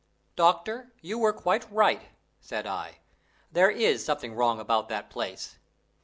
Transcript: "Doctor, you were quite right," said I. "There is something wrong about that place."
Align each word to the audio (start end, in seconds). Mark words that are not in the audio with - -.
"Doctor, 0.35 0.93
you 1.03 1.19
were 1.19 1.31
quite 1.31 1.71
right," 1.71 2.07
said 2.39 2.65
I. 2.65 2.97
"There 3.51 3.69
is 3.69 4.03
something 4.03 4.33
wrong 4.33 4.59
about 4.59 4.89
that 4.89 5.11
place." 5.11 5.59